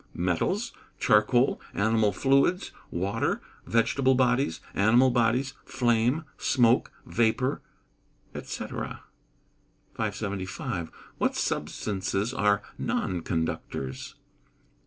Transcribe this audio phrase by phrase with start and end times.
[0.19, 7.61] _Metals, charcoal, animal fluids, water, vegetable bodies, animal bodies, flame, smoke, vapour,
[8.33, 8.65] &c.
[8.65, 10.89] 575.
[11.21, 14.15] _What substances are non conductors?